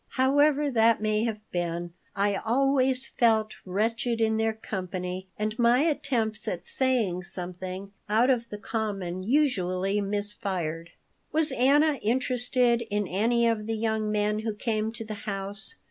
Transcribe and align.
However 0.15 0.71
that 0.71 0.99
may 0.99 1.25
have 1.25 1.47
been, 1.51 1.93
I 2.15 2.33
always 2.33 3.05
felt 3.05 3.53
wretched 3.67 4.19
in 4.19 4.37
their 4.37 4.51
company, 4.53 5.27
and 5.37 5.53
my 5.59 5.81
attempts 5.81 6.47
at 6.47 6.65
saying 6.65 7.21
something 7.21 7.91
out 8.09 8.31
of 8.31 8.49
the 8.49 8.57
common 8.57 9.21
usually 9.21 10.01
missed 10.01 10.41
fire 10.41 10.87
Was 11.31 11.51
Anna 11.51 11.99
interested 12.01 12.81
in 12.89 13.07
any 13.07 13.45
of 13.45 13.67
the 13.67 13.75
young 13.77 14.11
men 14.11 14.39
who 14.39 14.55
came 14.55 14.91
to 14.91 15.05
the 15.05 15.13
house? 15.29 15.75